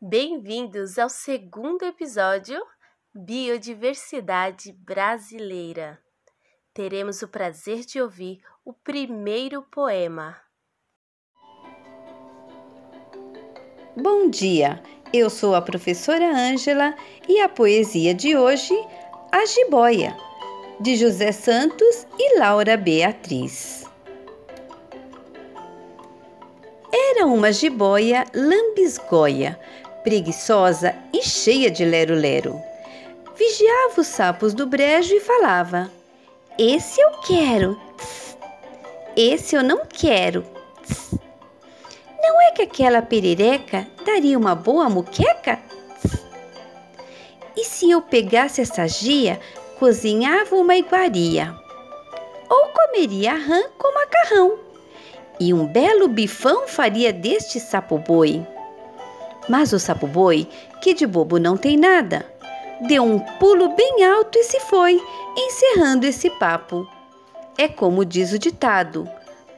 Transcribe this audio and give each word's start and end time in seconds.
Bem-vindos 0.00 0.96
ao 0.96 1.08
segundo 1.08 1.82
episódio 1.82 2.62
Biodiversidade 3.12 4.72
Brasileira. 4.72 5.98
Teremos 6.72 7.20
o 7.20 7.26
prazer 7.26 7.80
de 7.80 8.00
ouvir 8.00 8.38
o 8.64 8.72
primeiro 8.72 9.60
poema. 9.62 10.36
Bom 13.96 14.30
dia, 14.30 14.80
eu 15.12 15.28
sou 15.28 15.56
a 15.56 15.60
professora 15.60 16.30
Ângela 16.30 16.94
e 17.28 17.40
a 17.40 17.48
poesia 17.48 18.14
de 18.14 18.36
hoje, 18.36 18.74
A 19.32 19.44
Jiboia, 19.46 20.16
de 20.80 20.94
José 20.94 21.32
Santos 21.32 22.06
e 22.16 22.38
Laura 22.38 22.76
Beatriz. 22.76 23.84
Era 27.18 27.26
uma 27.26 27.52
jiboia 27.52 28.24
lambisgoia, 28.32 29.58
preguiçosa 30.08 30.94
e 31.12 31.22
cheia 31.22 31.70
de 31.70 31.84
lero-lero. 31.84 32.58
Vigiava 33.36 34.00
os 34.00 34.06
sapos 34.06 34.54
do 34.54 34.66
brejo 34.66 35.14
e 35.14 35.20
falava: 35.20 35.92
Esse 36.58 36.98
eu 36.98 37.10
quero, 37.26 37.78
esse 39.14 39.54
eu 39.54 39.62
não 39.62 39.82
quero. 39.84 40.46
Não 42.22 42.40
é 42.40 42.52
que 42.52 42.62
aquela 42.62 43.02
perereca 43.02 43.86
daria 44.06 44.38
uma 44.38 44.54
boa 44.54 44.88
muqueca? 44.88 45.58
E 47.54 47.64
se 47.64 47.90
eu 47.90 48.00
pegasse 48.00 48.62
essa 48.62 48.88
gia, 48.88 49.38
cozinhava 49.78 50.56
uma 50.56 50.74
iguaria? 50.74 51.54
Ou 52.48 52.68
comeria 52.68 53.34
rã 53.34 53.60
com 53.76 53.92
macarrão? 53.92 54.58
E 55.38 55.52
um 55.52 55.66
belo 55.66 56.08
bifão 56.08 56.66
faria 56.66 57.12
deste 57.12 57.60
sapo-boi. 57.60 58.46
Mas 59.48 59.72
o 59.72 59.78
sapo-boi, 59.78 60.48
que 60.80 60.94
de 60.94 61.06
bobo 61.06 61.38
não 61.38 61.56
tem 61.56 61.76
nada, 61.76 62.26
deu 62.86 63.02
um 63.02 63.18
pulo 63.18 63.74
bem 63.74 64.04
alto 64.04 64.38
e 64.38 64.44
se 64.44 64.60
foi, 64.60 65.00
encerrando 65.36 66.06
esse 66.06 66.30
papo. 66.30 66.86
É 67.56 67.66
como 67.66 68.04
diz 68.04 68.32
o 68.32 68.38
ditado: 68.38 69.08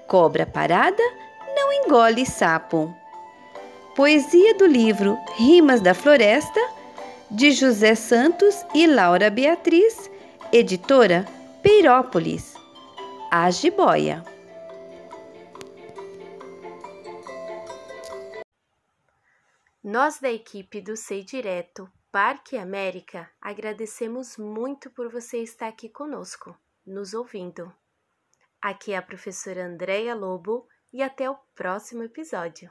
cobra 0.06 0.46
parada 0.46 1.02
não 1.54 1.72
engole 1.72 2.24
sapo. 2.24 2.94
Poesia 3.94 4.54
do 4.54 4.66
livro 4.66 5.18
Rimas 5.36 5.80
da 5.80 5.94
Floresta, 5.94 6.60
de 7.30 7.50
José 7.50 7.94
Santos 7.94 8.64
e 8.74 8.86
Laura 8.86 9.28
Beatriz, 9.28 10.10
editora 10.52 11.26
Peirópolis. 11.62 12.54
A 13.30 13.50
jiboia. 13.50 14.24
Nós 19.82 20.18
da 20.20 20.30
equipe 20.30 20.78
do 20.78 20.94
Sei 20.94 21.24
Direto 21.24 21.90
Parque 22.12 22.58
América 22.58 23.30
agradecemos 23.40 24.36
muito 24.36 24.90
por 24.90 25.10
você 25.10 25.38
estar 25.38 25.68
aqui 25.68 25.88
conosco, 25.88 26.54
nos 26.86 27.14
ouvindo. 27.14 27.74
Aqui 28.60 28.92
é 28.92 28.98
a 28.98 29.02
professora 29.02 29.64
Andréia 29.64 30.14
Lobo 30.14 30.68
e 30.92 31.02
até 31.02 31.30
o 31.30 31.36
próximo 31.54 32.02
episódio. 32.02 32.70